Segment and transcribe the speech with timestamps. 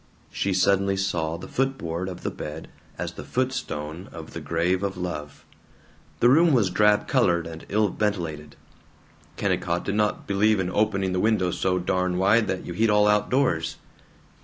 [0.31, 4.41] She suddenly saw the foot board of the bed as the foot stone of the
[4.41, 5.45] grave of love.
[6.21, 8.55] The room was drab colored and ill ventilated
[9.37, 13.07] Kennicott did not "believe in opening the windows so darn wide that you heat all
[13.07, 13.75] outdoors."